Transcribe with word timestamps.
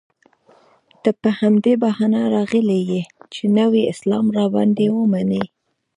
ته 1.01 1.09
په 1.21 1.29
همدې 1.39 1.73
بهانه 1.83 2.21
راغلی 2.35 2.79
یې 2.91 3.01
چې 3.33 3.43
نوی 3.59 3.81
اسلام 3.93 4.25
را 4.37 4.45
باندې 4.55 4.85
ومنې. 4.97 5.43